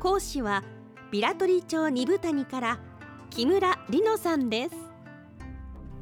[0.00, 0.64] 講師は
[1.10, 2.78] ビラトリ町二部谷から
[3.28, 4.74] 木村里乃さんです。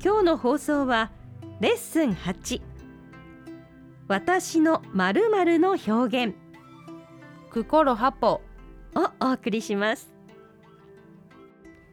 [0.02, 1.10] 今日の放送は
[1.58, 2.62] レッスン8
[4.06, 6.36] 私の〇〇の表現。
[7.50, 8.40] クコロハポ
[8.94, 10.12] をお送りします。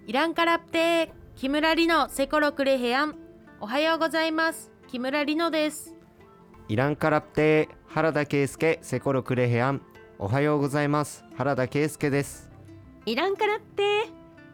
[0.05, 3.15] イランカラプテー木村里乃セコロクレヘアン。
[3.59, 4.69] おはようございます。
[4.87, 5.95] 木村里乃です。
[6.67, 9.81] イランカラプテー原田圭介セコロクレヘアン
[10.17, 11.25] おはようございます。
[11.35, 12.49] 原田圭介です。
[13.05, 14.05] イランカラって。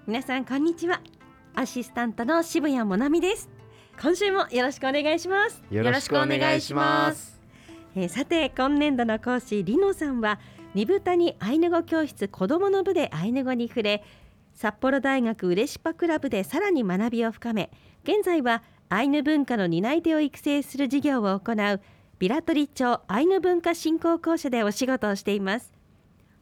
[0.07, 1.01] 皆さんこんにちは。
[1.53, 3.47] アシスタントの渋谷もなみです。
[4.01, 7.39] 今週もよろしくお願いします、よろしくお願いします。
[7.95, 10.39] えーさて今年度の講師リノさんは
[10.73, 14.03] 二部谷アイヌ語教室子どもの部でアイヌ語に触れ
[14.55, 17.69] 札幌大学ウレシパクラブでさらに学びを深め
[18.03, 21.81] 現在はアイヌ文化の担い手を育成する事業を行う
[22.21, 25.73] ビラトリ町アイヌ文化振興公社でお仕事をしています。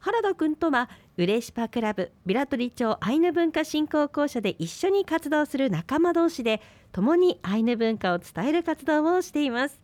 [0.00, 6.60] 原田くんとはウレシパクラブビラトリ町アイヌ文化振興公社で一緒に活動する仲間同士で
[6.92, 9.80] 共にアイヌ文化を伝える活動をしています。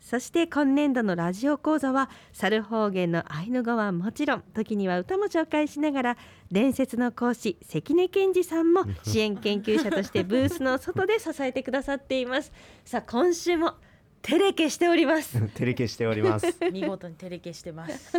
[0.00, 6.16] そして今年度のラジオ講座は猿方言のアイヌ語はもちろん時には歌も紹介しながら
[6.50, 12.50] 伝説の講師関根健二さんも 支援研究者としてブースの外で支えてくださっています。
[12.86, 13.74] さあ今週も
[14.22, 15.32] テレケしております。
[15.40, 16.46] 照れ消しております。
[16.46, 18.12] ジ見事に照れ消してます。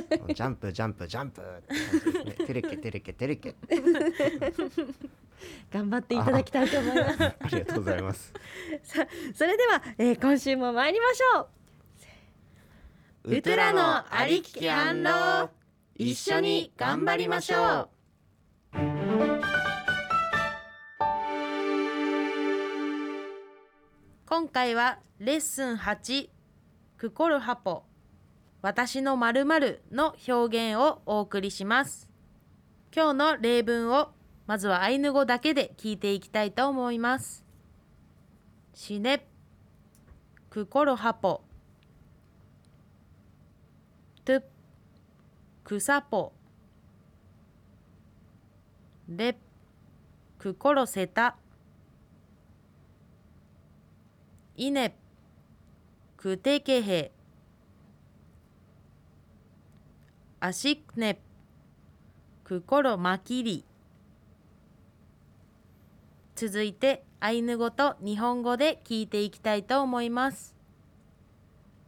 [0.44, 1.42] ャンプジャンプジャンプ
[2.26, 2.36] ね。
[2.38, 3.56] 照れけ照れけ照れけ
[5.72, 7.24] 頑張っていただきたいと思います。
[7.24, 8.34] ありがとうございます。
[8.84, 13.36] さあそれでは、えー今週も参りましょう。
[13.36, 15.50] ウトラのありきき反論
[15.96, 17.90] 一緒に頑張りましょう
[24.36, 26.28] 今回はレッスン8
[26.98, 27.84] クコルハポ
[28.64, 32.10] 私の〇〇の表現をお送りします。
[32.92, 34.10] 今日の例文を
[34.48, 37.46] まずはアイヌ語だけで聞いていきたいと思います。
[38.74, 39.24] シネ
[40.50, 41.44] クコルハポ。
[44.26, 44.44] トゥ
[45.64, 46.34] クサポ。
[49.08, 49.38] レ
[50.40, 51.36] クコロセタ。
[54.56, 54.96] イネ
[56.16, 57.12] クテケヘ
[60.40, 61.20] アシクネ
[62.44, 63.66] クコロマキリ
[66.36, 70.56] 続いてアイヌ語と日本語で聞いていきたいと思います。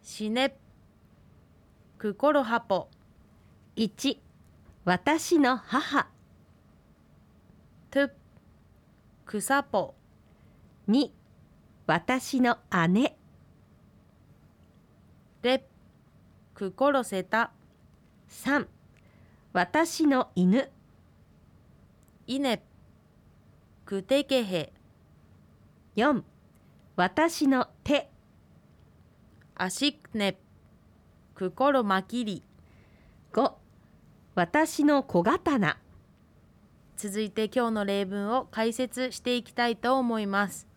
[0.01, 0.57] シネ
[1.99, 2.89] クコロハポ
[3.75, 4.17] 1
[4.85, 6.07] 私の母。
[7.91, 8.11] トゥ
[9.25, 9.93] クサポ
[10.89, 11.24] 2
[11.87, 12.57] 私の
[12.89, 13.15] 姉。
[15.43, 15.67] レ
[16.55, 17.51] クコロセタ。
[18.27, 18.65] 3
[19.53, 20.71] 私の犬。
[22.25, 22.63] イネ。
[23.85, 24.73] クテケヘ。
[25.95, 26.23] 4
[26.95, 28.09] 私の手。
[29.53, 30.39] アシクネ。
[31.35, 32.41] クコロマキリ。
[33.31, 33.51] 5
[34.33, 35.77] 私の小刀。
[36.97, 40.67] 続いて今日の例文を解説していきたいと思います。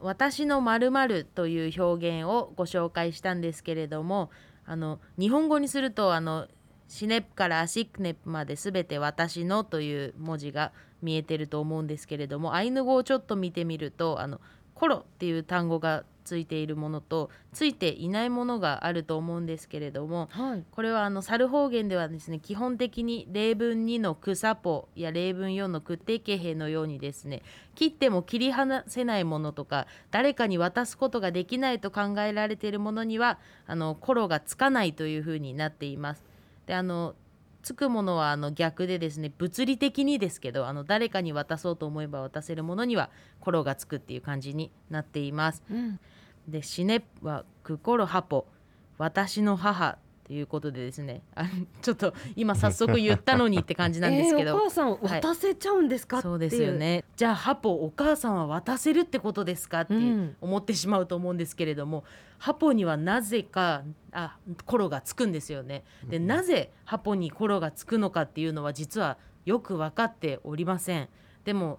[0.00, 4.30] 私の〇〇という表現をご紹介したんですけれども
[4.64, 6.46] あの日本語にするとあの
[6.88, 10.72] シネプからアシックネプまで全て私のという文字が
[11.02, 14.40] 見えてると思うんですけれどもアイヌ語をちょっと見てみるとあの
[14.74, 27.40] コロっていう単語がついているものとついていないものがあると思うんですけれどもはいこれはあの猿方言ではですね基本的に例文2のクサポや例文4のクテケヘのようにですね
[27.74, 36.24] 切っても切り離せないものとか誰かに渡すことができないと考えられているものにはあのコロがつかないというふうになっています。
[36.66, 37.14] であの
[37.62, 43.10] つくものはあの逆でですね物理的にですけどあの誰かに渡そうと思えば渡せるものには
[43.40, 45.62] コロがつくっていう感じになっています。
[45.70, 46.00] うん
[46.48, 48.46] で「死ね」は「クコロハポ」
[48.98, 49.98] 「私の母」
[50.28, 51.48] ということでですねあの
[51.80, 55.20] ちょっと今早速言ったのにって感じなんですけど、 えーお母さんはい。
[55.22, 57.04] 渡せちゃうんですか、そうですよね。
[57.16, 60.36] じゃあハポお母さんは渡せるってことですかってうん。
[60.40, 62.04] 思ってしまうと思うんですけれども、
[62.38, 64.36] ハポにはなぜかあ
[64.66, 65.84] コロがつくんですよね。
[66.08, 69.16] でなぜハポにコロがつくのかっていうのは実は
[69.46, 71.08] よく分かっておりません。
[71.44, 71.78] でも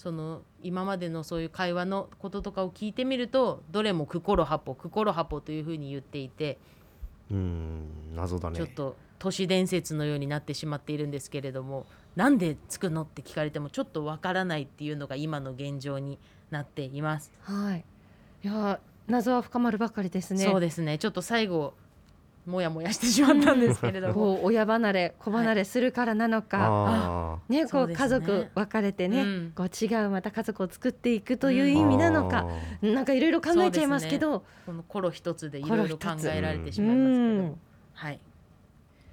[0.00, 6.56] その今までのそういう会話のこととかを聞いてみるとどれもクコロハポクコロハポというふうに言っていて
[7.30, 8.56] うん謎だね。
[8.56, 11.84] ちょっと都市伝説のようになってしまっているんですけれども
[12.16, 16.18] なんでつくのって聞かれてもちょっとわからないっていうのが今の現状に
[16.50, 17.30] なっています。
[17.42, 17.84] はい。
[18.42, 20.44] いや謎は深まるばかりですね。
[20.44, 20.96] そうですね。
[20.96, 21.74] ちょっと最後
[22.50, 29.52] もやもやしてしまったんですけれども、こう親離れ子離れするからなのか、あねこそう家族分かれてね、うん。
[29.54, 32.46] こう違うまた家族を作っていくという意味なのか、
[32.82, 34.44] なんかいろいろ考えちゃいますけど。
[34.66, 37.60] このコロ一つでいろいろ考えられてしうまいますけど、ん。
[37.94, 38.20] はい。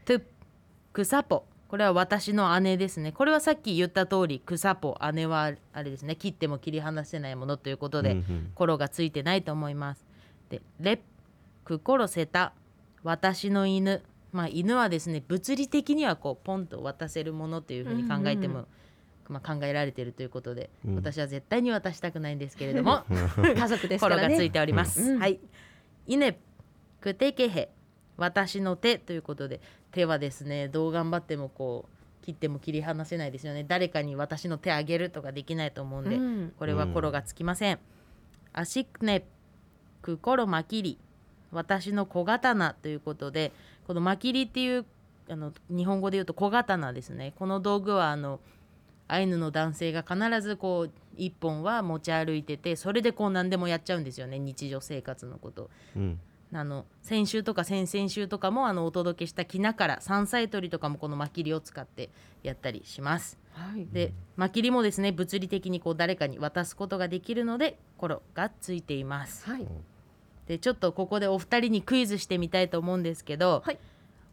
[0.05, 0.21] トゥ
[0.93, 1.45] クサポ。
[1.67, 3.11] これは私の姉ですね。
[3.11, 6.15] これはさっき言った通りクサポ姉はあれですね。
[6.15, 8.51] 切っても切り離せないものということで、うんうん。
[8.55, 10.05] コロがついてないと思います。
[10.49, 11.01] でレ
[11.65, 12.53] クコロセタ
[13.07, 14.03] 私の犬。
[14.33, 18.67] まあ犬はですね物理的にはこうポンと渡せるものというふうに考えても、うん
[19.29, 20.95] まあ、考えられているということで、うん。
[20.95, 23.03] 私は絶対に渡したくないんですけれども
[23.55, 24.23] 家族ですコからね。
[24.23, 25.01] ロがついております。
[25.01, 25.19] うん。
[25.19, 25.39] はい。
[26.07, 26.37] イネ
[27.01, 27.69] クテケヘ
[28.17, 29.61] 私の手ということで
[29.91, 33.63] 手はですねどう頑張ってもこう切っても切り離せないですよね。
[33.65, 36.53] 誰かに私の手あげるとかできないと思うんで、うん。
[36.57, 37.79] これはコロがつきません。
[38.53, 39.25] アシクネ
[40.01, 40.97] クコロマキリ
[41.51, 43.51] 私の小刀ということで
[43.85, 44.85] このマキリっていう
[45.29, 48.39] あの日本語で言うと小刀ですねこの道具はあの
[49.07, 55.69] アイヌの男性が必ずこう一本は持ち歩いててそれでこう何でもやっちゃうんですよね日常生活のこと。
[55.95, 56.19] うん
[56.53, 62.09] あの先週とか先々週とかもあのお届けしたきなから山菜採りとかもこのマキリを使って
[62.41, 63.37] やったりします。
[63.51, 69.45] はいでマキリもですね物理的にこう誰かに渡すことができるのでコロがついています。
[69.45, 69.67] はい
[70.47, 73.77] でちょっとここでお二人にクイズしてみたいと思うんですけど、はい。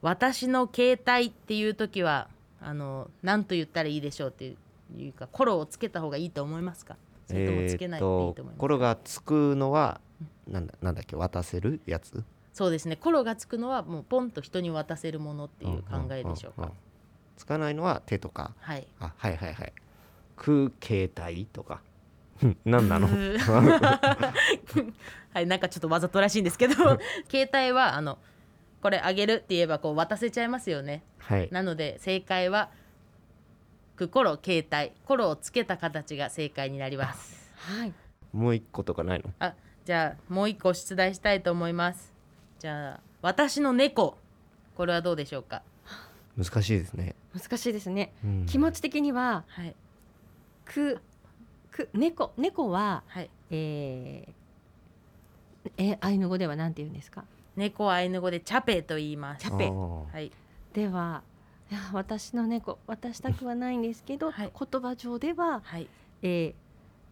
[0.03, 2.29] 私の携帯っていう時は
[2.61, 4.55] あの何と言ったらいいでしょうって
[4.97, 6.97] いうかコロをつけた方がいいと思いますか？
[7.27, 10.01] それともつけないでいいと思いますか、コロがつくのは
[10.47, 11.17] なんだなんだっけ？
[11.17, 12.23] 渡せるやつ？
[12.53, 12.97] そうですね。
[12.97, 16.75] コロがつくのはもうポンと人に渡せるものっていう考えでしょうか、んんんん
[17.37, 18.53] つかないのは手とか。
[18.61, 18.87] はい。
[19.01, 19.73] あはいはいはい。
[20.37, 21.75] 空携帯とか。
[21.75, 21.94] うん
[22.65, 23.09] 何なの？
[25.33, 26.75] はいなんかちょっとわざとらしいんですけど
[27.31, 28.19] 携帯はあの
[28.83, 31.03] これあげるって言えばこう渡せちゃいますよね。
[31.19, 31.49] はい。
[31.51, 32.71] なので正解は
[33.97, 37.53] くコロ携帯コロをつけた形が正解になります。
[37.57, 37.93] はい。
[38.33, 39.31] もう一個とかないの？
[39.39, 39.55] あ
[39.85, 42.13] じゃあもう一個出題したいと思います。
[42.59, 44.19] じゃあ私の猫。
[44.77, 45.63] これはどうでしょうか？
[46.37, 48.13] 難しいですね、難しいですね。
[48.25, 48.47] うん。
[48.47, 49.75] 気持ち的にははい。
[50.65, 51.01] く
[51.75, 53.31] く猫猫ははい。
[53.51, 57.25] えー、えアイヌ語ではなんて言うんですか？
[57.57, 59.43] 猫はアイヌ語でチャペと言います。
[59.43, 59.65] チャペ。
[59.67, 60.31] はい。
[60.73, 61.23] では
[61.71, 64.53] いや私の猫渡したくはないんですけど、はい。
[64.57, 65.89] 言葉上では、はい。
[66.23, 66.55] えー、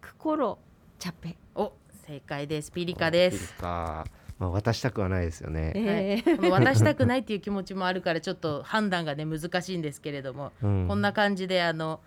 [0.00, 0.58] クコロ
[0.98, 1.72] チャペ、お
[2.06, 2.70] 正解です。
[2.70, 3.48] ピリカです。
[3.48, 4.06] ピリカ。
[4.38, 6.50] まあ渡したくはないですよね、えー。
[6.50, 10.88] 渡したくないっていう気持ちもあるからちょっと判断がね難しいんですけれども、うん。
[10.88, 12.00] こんな感じであの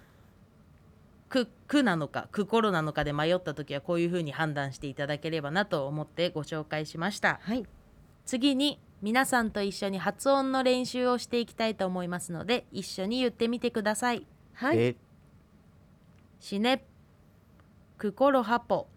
[1.30, 7.40] くくなのかくコロなのかで迷った時はこういうふうに判断していただければなと思ってご紹介しました。
[7.42, 7.66] はい。
[8.26, 14.26] 次に皆さんと一緒に発音の練習をしていきたいと思いますので一緒に言ってみてください。
[14.54, 14.78] はい。
[14.80, 14.96] え。
[16.40, 16.86] しね。
[17.98, 18.88] くコロハポ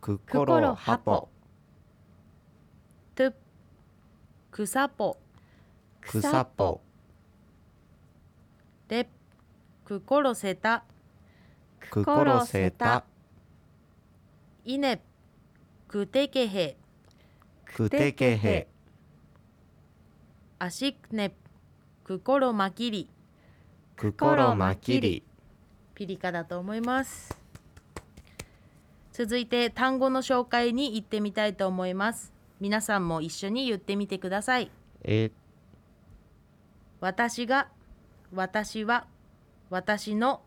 [0.00, 1.28] ククココロロハポハポ
[3.14, 3.34] トゥ
[4.50, 5.16] くさぽ。
[6.00, 6.80] クサポ
[8.88, 9.08] で
[9.84, 10.84] くコロセタ
[11.88, 13.04] クコロセタ
[14.64, 15.02] いね
[15.88, 16.76] くてけへ。
[17.64, 18.68] クテケヘ
[20.58, 21.32] アシクネ
[22.04, 23.08] クコロマキリ
[23.96, 25.22] クコロマキリ
[25.94, 27.36] ピリカだと思います。
[29.12, 32.32] 続いて単語の紹介に行ってみたいと思います。
[32.60, 34.70] 皆さんも一緒に言ってみてください。
[35.04, 35.30] え。
[37.00, 37.68] 私が
[38.32, 39.06] 私は
[39.70, 40.42] 私の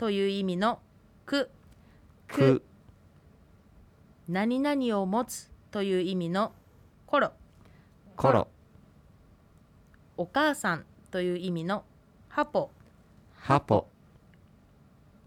[0.00, 0.78] という意味の
[1.26, 1.50] く。
[2.26, 2.62] く。
[4.30, 6.52] 何々を持つという意味の
[7.06, 7.32] コロ
[8.16, 8.48] コロ
[10.16, 11.84] お母さんという意味の
[12.30, 12.70] ハポ。
[13.34, 13.88] ハポ。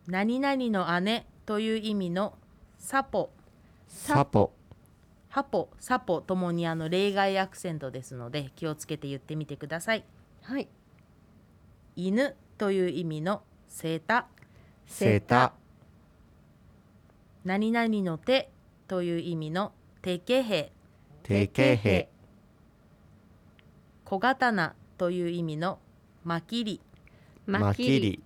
[0.08, 2.34] 何々の姉という意味の
[2.80, 3.30] サポ。
[3.88, 4.52] サポ。
[5.30, 10.04] ハポサポともにあの例外アクセントですので気をつけて言ってみてください。
[10.42, 10.68] はい。
[11.96, 14.26] 犬という意味のセータ
[14.86, 15.54] セータ
[17.44, 18.50] 何々の手
[18.88, 20.72] という意味の手形兵。
[21.24, 22.10] 定型兵。
[24.06, 25.80] 小刀という意味の
[26.24, 26.80] まきり。
[27.46, 28.24] まきり。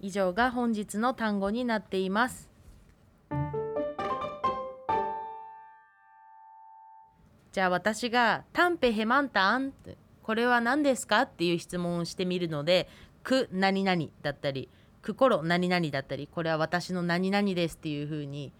[0.00, 2.50] 以上が本日の単語になっています。
[7.52, 9.74] じゃあ私が「タンペヘマンタン」
[10.22, 12.88] これは何ですかっていう質問をしてみるので
[13.24, 14.70] 「く何々」だったり
[15.02, 18.52] 「くころ何々」だったりこれは私の何々ですっていうふうに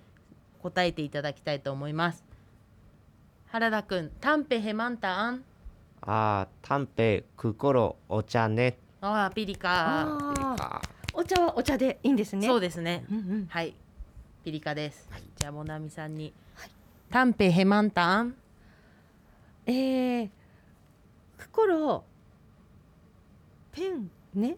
[0.62, 2.24] 答えていただきたいと思います。
[3.48, 5.44] 原田くん「タンペヘマンタン？
[6.02, 9.70] あータンペクコロお茶ね」ああピリカ。
[9.70, 10.82] あ
[11.12, 12.46] お茶はお茶でいいんですね。
[12.46, 13.04] そうですね。
[13.10, 13.46] うんうん。
[13.46, 13.74] はい、
[14.44, 15.08] ピリカです。
[15.36, 16.32] じゃあモナミさんに、
[17.10, 18.36] タンペヘマンタン、
[19.66, 20.30] えー、
[21.38, 22.04] 心
[23.72, 24.56] ペンね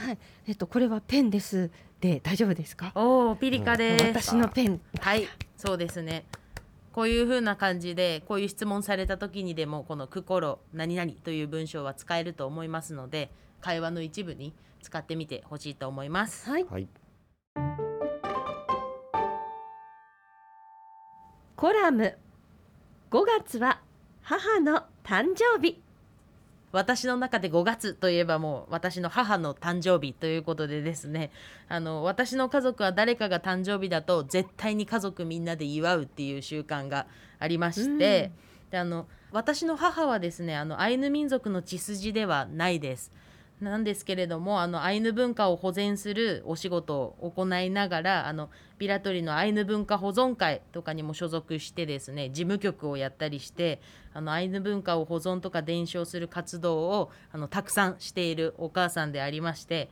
[0.00, 0.18] はい。
[0.48, 1.70] えっとこれはペンです。
[2.00, 2.92] で大丈夫ですか？
[2.94, 4.04] おおピリカです。
[4.04, 4.80] 私のペン。
[5.00, 6.24] はい、そうですね。
[6.92, 13.30] こういう風な感じでこういう質問された時にでもこの「くころ何々」という文章は使えると思いますので
[13.60, 16.48] 会話の一部に使ってみてほしいと思います。
[16.48, 16.64] はい。
[16.64, 16.88] はい。
[21.54, 22.16] コラム。
[23.10, 23.80] 5月は
[24.22, 25.82] 母の誕生日
[26.72, 31.30] 私の中で5月といえばもう私の母の誕生日ということでですね。
[31.68, 37.06] あの私の家族は誰かが誕生日だと絶対に家族みんなで祝うっていう習慣が
[37.38, 38.30] ありまして、
[38.70, 43.12] であの私の母はですねあのアイヌ民族の血筋ではないです。
[43.60, 48.48] なんですけれどもあのアイヌ文化を保全するお仕事を行いながらあの
[48.78, 53.80] ビラトリのアイヌ文化保存会とかにも所属してですね事務局をやったりして
[54.14, 59.90] あのアイヌ文化を保存とか伝承する活動をあのたくさんしているお母さんでありまして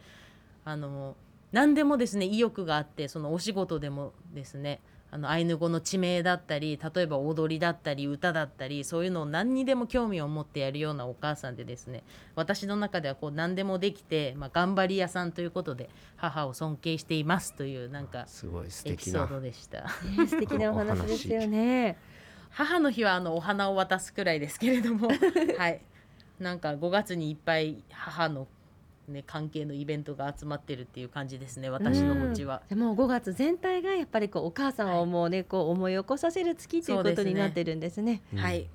[0.65, 1.15] あの
[1.53, 12.03] 何でもですね意欲があってそのお仕事でもですねあのアイヌ語の地名だったり例えば踊りだったり歌だったりそういうのを何にでも興味を持ってやるようなお母さんでですね
[12.35, 19.83] 私の中ではこう何でもできて、まあ、頑張り屋さんということで母を尊敬していますというなんかすごい素エピソー敵なドでした。
[19.83, 21.97] ね素敵なお話ですよね。
[22.51, 25.09] 母の日はあのお花を渡すくらいですけれども
[25.59, 25.81] はい。
[26.41, 28.47] なんか5月にいっぱい母の、
[29.09, 32.63] ね、関係のイベントが集まってるっていう感じですね私のお家は。
[32.69, 38.23] でも5月全体がやっぱりこうお母さんをもうねこう思い起こさせる月ということになってるんですね。
[38.33, 38.69] うんはい。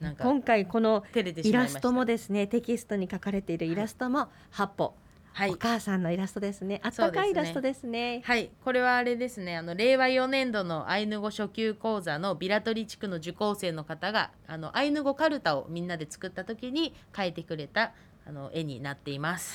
[0.00, 4.94] なんか今回このイラストもですねテキストに書かれているイラストも八歩、
[5.32, 5.50] はい。
[5.50, 6.80] お母さんのイラストですね。
[6.82, 8.22] あったかいイラストですね。
[8.24, 9.56] はい、これはあれですね。
[9.56, 17.92] あの令和4年度のアイヌ語初級講座のビラトリ地区の受講生の方があのアイヌ語カルタをみんなで作った時に描いてくれた
[18.26, 19.54] あの絵になっています。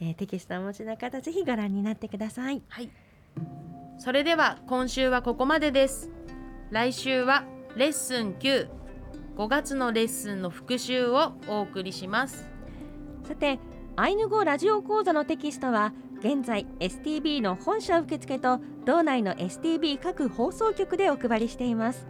[0.00, 2.90] えーテキストをお持ちの方ぜひご覧になってくださいはい。
[3.98, 6.10] それでは今週はここまでです。
[6.70, 7.44] 来週は
[7.76, 8.68] レッスン9、
[9.36, 12.48] 5月のレッスンの復習をお送りします。
[13.24, 13.58] さて
[13.96, 22.06] アイヌ語ラジオ講座のテキストは現在 STB の本社受付と道内の STB 各放送局でお配りしています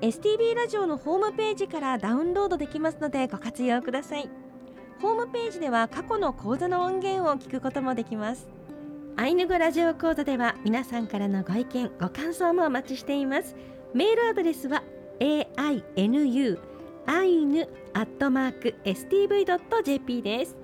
[0.00, 4.28] STB ラジオのホームページからダウンロードできますのでご活用ください
[5.00, 8.48] ホームページでは過去の講座の音源を聞くこともできます。
[9.16, 13.54] アイヌ語ラジオ講座では皆さんからのご意見ご感想もお待ちしています。
[13.92, 14.82] メールアドレスは
[15.20, 16.58] ainu
[17.06, 20.56] アイヌアットマーク stv.jp です。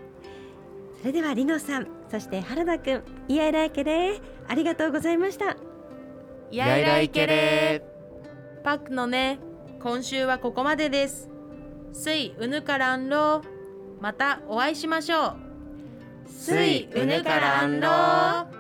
[1.00, 5.56] それではリノさんそして原田くんイヤイライケでありがとうございました。
[6.50, 7.84] やいらいけれ
[8.64, 9.38] パックのね、
[9.80, 11.28] 今週はここまでです。
[11.92, 13.42] すいうぬからんろ
[14.00, 15.36] またお会いしましょう。
[16.28, 18.59] すいうぬからんろ